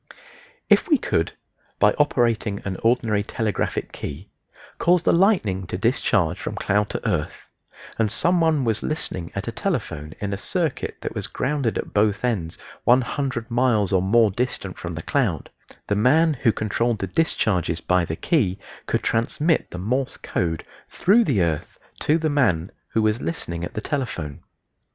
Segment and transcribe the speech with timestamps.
[0.67, 1.33] If we could,
[1.77, 4.31] by operating an ordinary telegraphic key,
[4.79, 7.45] cause the lightning to discharge from cloud to earth,
[7.99, 11.93] and some one was listening at a telephone in a circuit that was grounded at
[11.93, 15.51] both ends 100 miles or more distant from the cloud,
[15.85, 18.57] the man who controlled the discharges by the key
[18.87, 23.75] could transmit the Morse code through the earth to the man who was listening at
[23.75, 24.41] the telephone.